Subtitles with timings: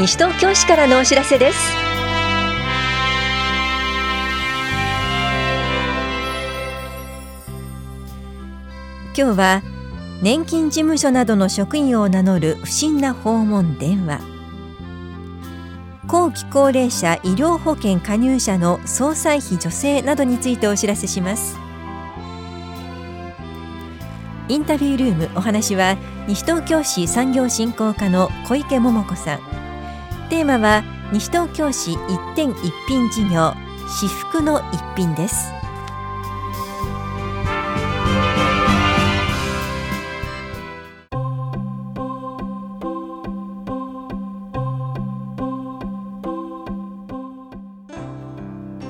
[0.00, 1.58] 西東京市からのお知らせです。
[9.14, 9.62] 今日は
[10.22, 14.20] 年金事務所などの職員を名乗る不審な訪問電話。
[16.06, 21.58] 後期高齢者医療保険加入者の総裁費助成などについてお知らせします。
[24.48, 29.69] インタビュールームお話は西東京市産業振興課の小池桃子さん。
[30.30, 31.98] テーマは西東京市一
[32.36, 33.52] 点一品事業
[33.88, 35.50] 至福の一品です。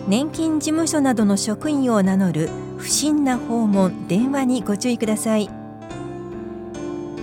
[0.07, 5.49] 年金事務所などの職員を名乗る不審な訪問電話にご注意ください。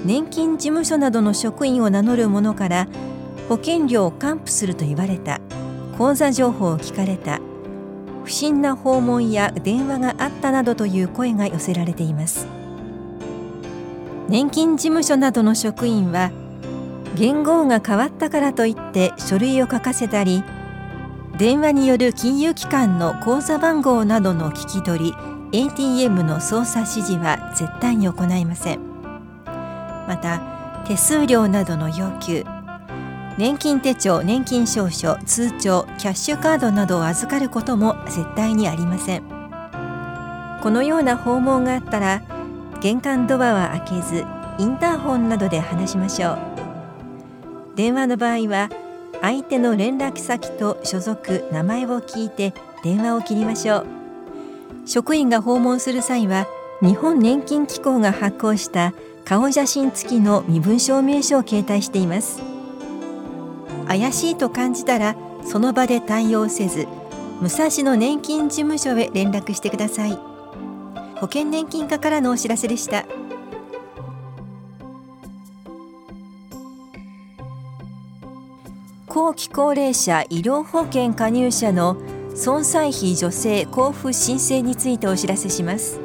[0.03, 2.87] 年金事務所などの職員を名乗る者から
[3.49, 5.39] 保険料を還付すると言われた。
[5.97, 7.39] 口座情報を聞かれた。
[8.23, 12.45] 不審な訪問や電話があったなどという声が寄せられています。
[14.27, 16.31] 年金事務所などの職員は
[17.15, 20.43] 元号が変わったからといって書類を書かせたり
[21.37, 25.13] 電話による金融機関の口座番号などの聞き取り
[25.53, 28.79] ATM の操作指示は絶対に行いません。
[30.05, 30.41] また
[30.85, 32.43] 手数料などの要求
[33.37, 39.23] 年金手帳年金証書通帳キャッシュカードなどを預かることも絶対にありません。
[40.63, 42.23] このような訪問があったら
[42.81, 44.25] 玄関ドアは開けず
[44.57, 46.37] インターホンなどで話しましょう。
[47.75, 48.69] 電話の場合は
[49.21, 53.85] 相手の連絡先と所属名前を聞いて電話を切りましょう。
[54.87, 56.47] 職員が訪問する際は
[56.81, 62.56] 日本年金機構が発行した顔写真付きの身分証明書を携帯しています。
[63.87, 66.87] 怪しいと感じたらその場で対応せず
[67.41, 70.11] 武蔵野年金事務所へ連絡してください。
[71.19, 73.05] 保険年金課からのお知らせでした。
[79.07, 81.97] 後期高齢者医療保険加入者の
[82.35, 85.99] 損災費助成交付申請についてお知らせします。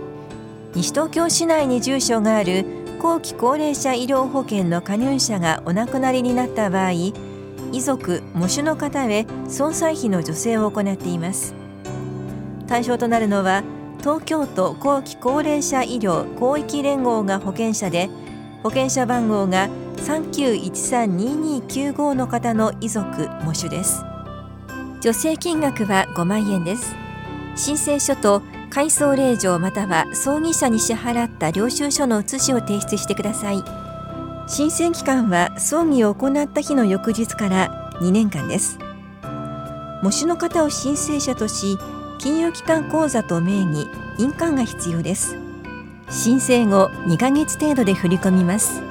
[0.75, 2.65] 西東京市内に住所がある
[2.99, 6.93] 後期高齢者医療保険の加入者がお亡くなりになった場合
[7.72, 11.56] 遺族喪主の方へ損災費の助成を行っています。
[12.66, 13.65] 対象となるのは
[14.00, 18.09] 東京都後期高齢者医療広域連合が保険者で
[18.62, 24.03] 保険者番号が39132295の方の遺族喪主です。
[25.00, 26.97] 助成金額は5万円です。
[27.56, 33.81] 申請書と回送令状または葬儀社に支払った領収書の写しを提出してください。
[34.49, 38.79] 申請期間は葬儀を行った日の翌日から2年間です。
[40.03, 41.79] 喪主の方を申請者とし
[42.19, 43.89] 金融機関口座と名義
[44.19, 45.37] 印鑑が必要です。
[46.11, 48.83] 申請後2ヶ月程度で振り込みます。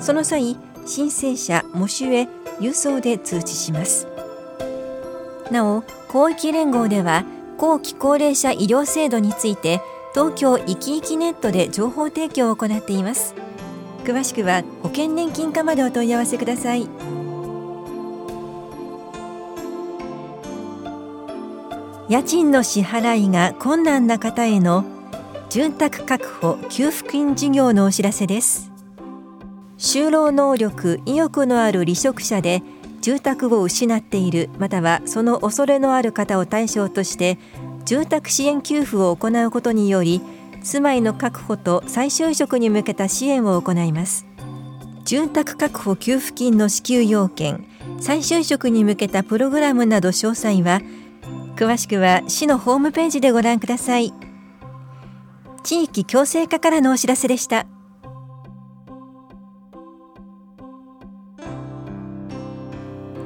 [0.00, 2.28] その際申請者喪主へ
[2.60, 4.08] 郵送で通知します。
[5.50, 7.24] なお広域連合では
[7.56, 9.80] 後期高齢者医療制度について
[10.12, 13.34] 東京いきいきネットで情報提供を行っています。
[14.04, 16.88] 詳しくは保険年金課までお問い合わせください。
[22.08, 24.84] 家賃の支払いが困難な方への
[25.48, 28.70] 住宅確保給付金事業のお知らせです。
[29.78, 32.62] 就労能力意欲のある離職者で
[33.00, 37.38] 住宅を失っているまたはその恐れのある方を対象として
[37.84, 40.20] 住宅支援給付を行うことにより
[40.62, 44.26] 住まいの確保と再就職に向けた支援を行います。
[45.04, 47.66] 住宅確保給付金の支給要件
[48.00, 50.80] 再就職に向けたプログラムなど詳細は
[51.56, 54.12] 詳しくは市のホームページでご覧ください。
[55.62, 57.66] 地域共生課からのお知らせでした。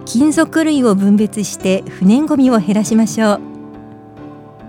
[0.04, 3.40] 金属類を分別して不燃ごみを減らしましょう。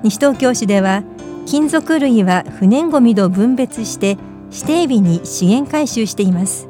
[0.04, 1.04] 西東京市では
[1.48, 4.18] 金属類は不燃ごみと分別して
[4.52, 6.68] 指定日に資源回収しています。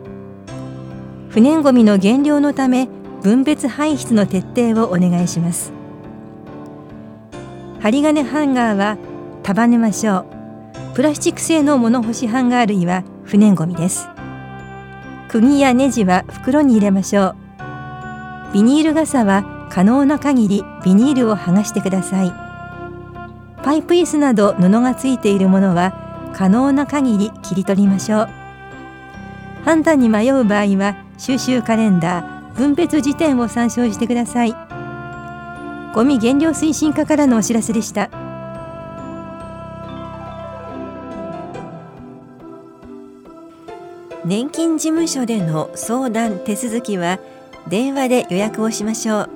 [1.29, 2.87] 不燃ごみの減量のため
[3.23, 5.73] 分別排出の徹底をお願いします。
[7.81, 8.99] 針金ハンガーは
[9.41, 10.27] 束ねましょ
[10.93, 10.93] う。
[10.93, 14.07] プラスチック製の物干しハンガー類は不燃ごみです。
[15.29, 17.35] 釘やネジは袋に入れましょう。
[18.53, 22.46] ビニール傘は可能な限りビニールを剥がしてください。
[23.67, 28.29] パイプ椅子など布がついているものは可能な限り切り取りましょう。
[29.65, 34.55] 判断に迷う場合は収集カレンダー分別辞典を参照してください。
[35.93, 38.09] ゴミ減量推進課からのお知らせでした。
[44.23, 47.19] 年金事務所での相談手続きは
[47.67, 49.29] 電話で予約をしましょう。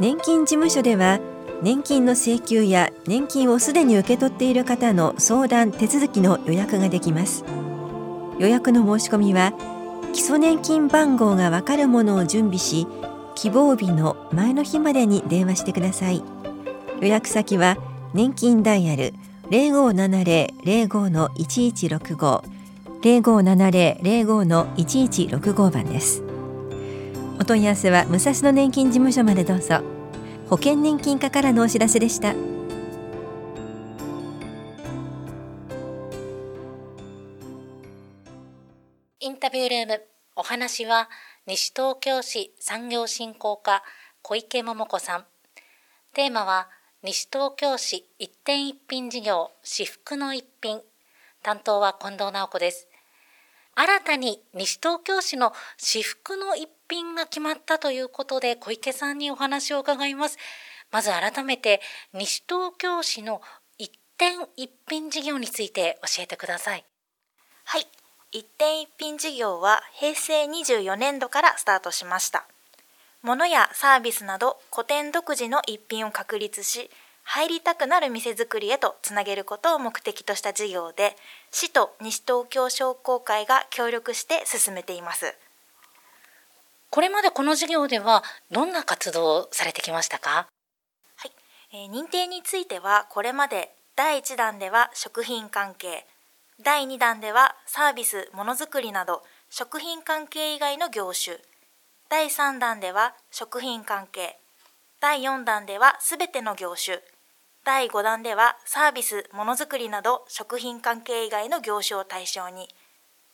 [0.00, 1.20] 年金事務所では
[1.60, 7.44] 年金の請求や年金をすでに受け取っている方の相談手続きの予約ができます。
[8.38, 9.52] 予約の申し込みは
[10.12, 12.86] 基礎年金番号がわかるものを準備し
[13.34, 16.22] 希望日の前の日までに電話してください。
[17.00, 17.76] 予約先は
[18.14, 19.12] 年金ダイヤル
[19.50, 22.42] 0570-05の1165
[23.02, 26.22] 0570-05の1165番です。
[27.40, 29.97] お問い合わせは武蔵野年金事務所までどうぞ。
[30.50, 32.32] 保険年金課からのお知らせでした。
[39.20, 40.02] インタビュールーム
[40.36, 41.10] お話は
[41.46, 43.82] 西東京市産業振興課
[44.22, 45.26] 小池桃子さん。
[46.14, 46.70] テーマは
[47.02, 50.80] 西東京市一点一品事業至福の一品。
[51.42, 52.88] 担当は近藤直子です。
[53.80, 60.36] 新たに西東京市の至福の一品が決まったということで小池さんにお話を伺います。
[60.90, 61.80] まず改めて
[62.12, 63.40] 西東京市の
[63.78, 66.84] 一点一品事業について教えてください。
[67.66, 67.86] はい。
[68.32, 72.48] 一点一品事業は平成24年度からスタートしました。
[73.22, 76.90] 物やサービスなど古典独自の一品を確立し、
[77.30, 81.14] 入りたくなる店づくりへとつなげることを目的とした事業で
[81.50, 85.34] 市と西東京商工会が協力して進めています。
[86.88, 90.46] これまでこの事業ではどんな活動をされてきましたか？
[91.16, 91.32] はい、
[91.74, 96.06] えー、認定についてはこれまで第1弾では食品関係
[96.62, 101.36] 第2弾ではサービスものづくりなど食品関係以外の業種
[102.08, 104.38] 第3弾では食品関係
[105.00, 107.00] 第4弾ではすべての業種
[107.68, 112.66] 第5弾ではサービス、ものづくりなど食品関係以外の業種を対象に、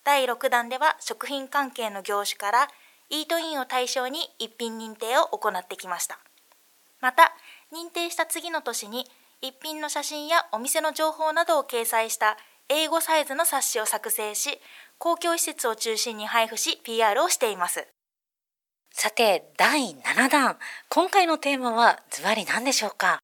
[0.03, 2.69] 第6弾では食品関係の業種から
[3.11, 6.19] イートインを対象に一品認定を行ってきました。
[7.01, 7.33] また、
[7.73, 9.07] 認定した次の年に
[9.41, 12.37] 一品の写真やお店の情報などを掲載した
[12.69, 14.59] 英語サイズの冊子を作成し、
[14.99, 17.87] 公共施設を中心に配布し PR をしています。
[18.91, 20.59] さて、第7弾。
[20.89, 23.21] 今回のテーマはズバリ何でしょうか？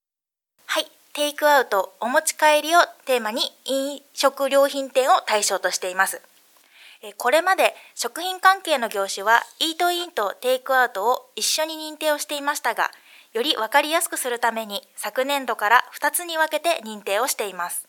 [0.66, 0.86] はい。
[1.12, 6.22] テイクアウト、お持ち帰りをテーマに飲食料品店を対象としています。
[7.16, 12.92] これまで食品関係の業種はイートインとテイクアウトを一緒に認定をしていましたが、
[13.32, 17.88] より分かりやすくするために昨年度から2つに分けて認定をしています。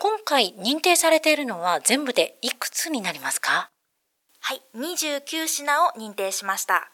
[0.00, 3.70] 今回認定されているのは全部でいくつになりますか？
[4.40, 6.90] はい、29品を認定しました。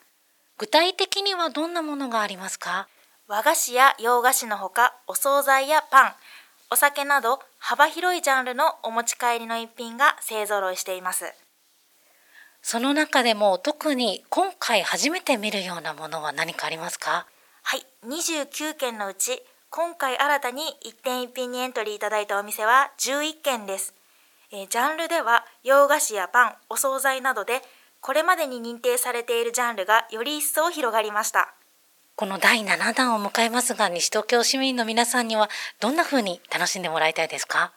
[0.59, 2.87] 具体的にはどんなものがありますか？
[3.29, 6.13] 和菓子や洋菓子のほかお惣菜やパン
[6.71, 11.27] お酒など幅広いジャンルのお持ち帰りの一品が勢ぞろいしています。
[12.63, 17.27] その中でも特に今回初めて見るようなものは何かありますか？
[17.65, 23.93] はい29件のうち今回新たに一点一品にエントリーいただいたお店は11件です、
[24.53, 27.61] えー、ジャンルでは洋菓子やパンお惣菜などで
[28.01, 31.53] これまでに認定されているジャンルがより一層広がりました
[32.19, 35.49] この第7弾を迎えますが、西東京市民の皆さんには
[35.79, 37.59] どんな風に楽しんでもらいたいですか？
[37.61, 37.71] は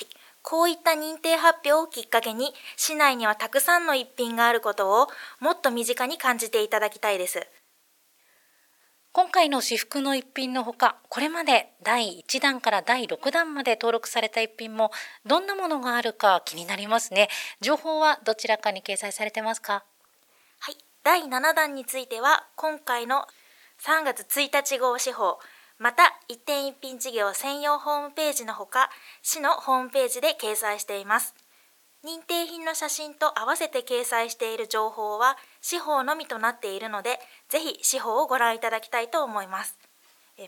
[0.00, 0.06] い、
[0.42, 5.06] こういった認定発表をきっかけに、市内にはたくさんの一品があることを
[5.38, 7.46] もっと身近に感じていただきたいです。
[9.12, 14.90] 今回の私服の一品のほか、これまで第1弾から第6弾まで登録された一品も
[15.24, 17.28] どんなものがあるか気になりますね。
[17.60, 19.84] 情報はどちらかに掲載されてますか？
[20.58, 23.24] はい、第7弾については今回の
[23.84, 25.40] 3月1日号司法
[25.76, 28.88] また一点一品事業専用ホームページのほか
[29.22, 31.34] 市のホームページで掲載しています。
[32.04, 39.76] 認定品の写真と合わせて掲載している情報は司法のみとなっているのでぜひ司法をご覧いただきたいと思います。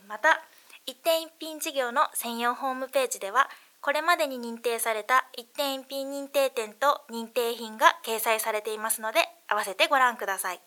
[0.07, 0.41] また
[0.87, 3.49] 一点一品事業の専用ホームページでは
[3.81, 10.61] これまでに認定された一点一品認定店と認定品が掲載されていますので合わせてご覧ください。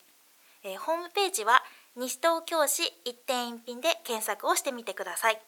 [0.80, 1.64] ホームページは
[1.98, 5.42] 西東京市一点一品で検索をしてみてください。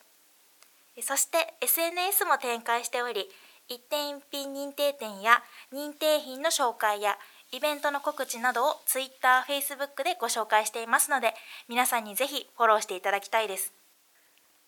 [1.02, 3.30] そして SNS も展開しており
[3.70, 7.18] 一点一品認定店や認定品の紹介や
[7.52, 11.36] イベントの告知などを Twitter、Facebook でご紹介していますので
[11.68, 13.72] 皆さんにぜひフォローしていただきたいです。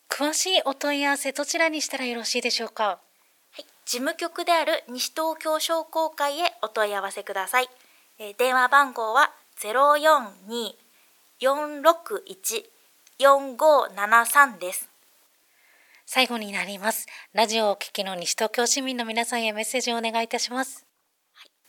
[0.07, 2.83] 詳しいお問い合わせどちらにしたらよろしいでしょうか？
[2.83, 3.00] は
[3.57, 7.69] い、事務局である西東京商工会へお問い合わせください。
[8.19, 9.31] えー、電話番号は
[13.19, 14.89] 042-461-4573です。
[16.05, 17.07] 最後になります。
[17.33, 20.86] ラジオをお聞きの西東京市民の皆さんへメッセージをお願いいたします。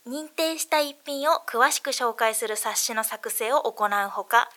[0.05, 4.49] 認定した一品を詳しく紹介する冊子の作成を行うほか、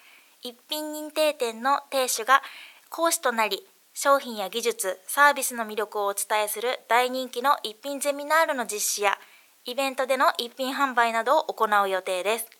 [0.42, 2.42] 一品認定店の亭主が
[2.90, 9.18] 講師となり、商品や技術、サービスの魅力をお伝えする大人気の一品ゼミナールの実施や、
[9.64, 12.50] イベントでの一品販売などを行う予定です。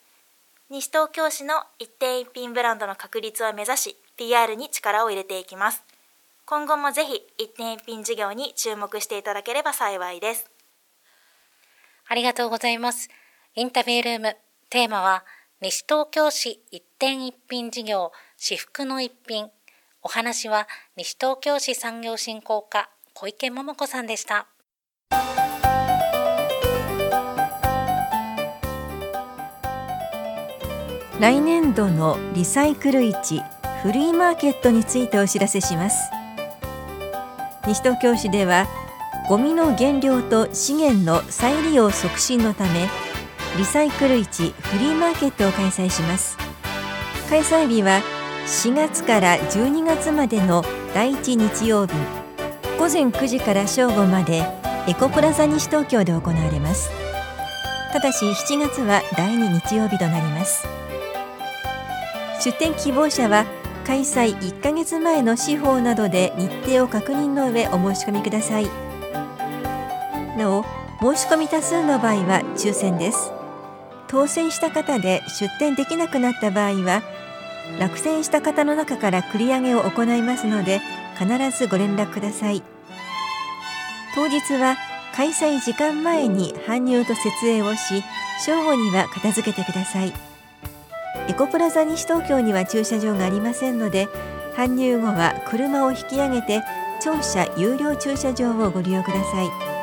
[0.69, 5.81] 西東京市の一点一品ブランドの確立を目指し、PR に力を入れていきます。
[6.45, 10.51] 今後もぜひ一点一品事業に注目していただければ幸いです。
[12.05, 13.09] ありがとうございます。
[13.55, 14.37] インタビュールーム、
[14.69, 15.23] テーマは、
[15.61, 19.49] 西東京市一点一品事業、私服の一品。
[20.01, 24.47] お話は、西東京市産業振興課、小池桃子さんでした。
[31.19, 33.41] 来年度のリサイクル市
[33.81, 36.11] フリーマーケットについてお知らせします。
[37.65, 38.67] 西東京市では
[39.27, 42.87] ゴミの減量と資源の再利用促進のため
[43.57, 46.37] リサイクル市フリーマーケットを開催します。
[47.31, 48.01] 開催日は
[48.45, 51.93] 4月から12月までの第1日曜日
[52.77, 54.43] 午前9時から正午まで
[54.87, 56.91] エコプラザ西東京で行われます。
[57.91, 60.76] ただし7月は第2日曜日となります。
[62.39, 63.45] 出店希望者は
[63.85, 68.67] 開催1ヶ月前の司法などで日程を確認の上お申し込みください。
[70.37, 70.63] なお
[71.01, 73.31] 申し込み多数の場合は抽選です。
[74.07, 77.01] 当選した方で出店できなくなった場合は
[77.79, 80.79] 落選した方の中から繰り上げを行いますので
[81.17, 81.27] 必
[81.57, 82.61] ずご連絡ください。
[84.15, 84.77] 当日は
[85.15, 88.03] 開催時間前に搬入と設営をし
[88.45, 90.26] 正午には片付けてください。
[91.27, 94.07] エコプラザ西東京には駐車場がありませんので
[94.55, 96.63] 搬入後は車を引き上げて
[97.01, 99.77] 庁舎有料駐車場をご利用ください。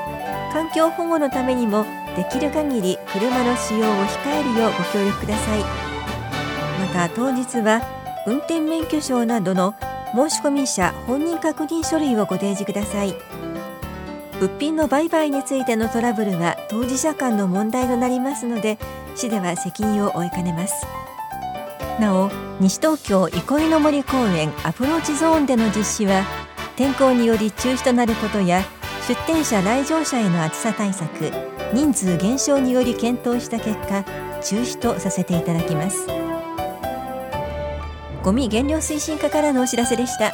[0.52, 1.85] 環境保護のためにも
[2.16, 5.61] できる限り車の使用を控えるようご協力ください。
[5.61, 7.83] また当日は
[8.26, 9.75] 運転免許証などの
[10.14, 13.14] 申込者本人確認書類をご提示ください。
[14.40, 18.78] 物品の売買についてのトラブルは当事者間の問題となりますので
[19.16, 20.87] 市では責任を負いかねます。
[22.00, 26.24] なお西東京憩いの森公園アプローチゾーンでの実施は
[26.76, 28.62] 天候により中止となることや
[29.06, 31.30] 出店者来場者への暑さ対策
[31.72, 34.04] 人数減少により検討した結果
[34.42, 36.06] 中止とさせていただきます。
[38.22, 40.32] ゴミ減量推進課からのお知らせでした。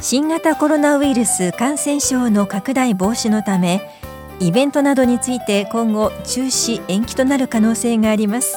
[0.00, 3.80] 新型コロナウイルス感染症の拡大防止のため
[4.42, 8.56] イベントなどについて今後中止延期となる可能性があります。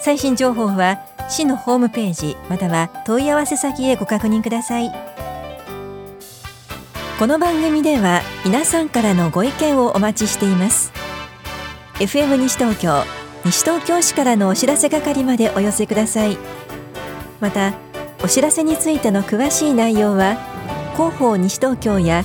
[0.00, 0.98] 最新情報は
[1.28, 4.90] 市のホームページまたは問い合わせ先へご確認ください。
[7.18, 10.90] この番組では皆さんからのご意見をお待ちしています。
[11.98, 13.04] FM 西東京
[13.44, 16.38] 西東京市からのお知らせ係までお寄せください。
[17.40, 17.74] また
[18.24, 20.36] お知らせについての詳しい内容は
[20.94, 22.24] 広報西東京や